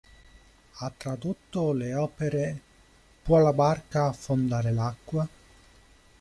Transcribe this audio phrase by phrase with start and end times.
[0.77, 2.59] Ha tradotto le opere
[3.21, 5.29] "Può la barca affondare l'acqua?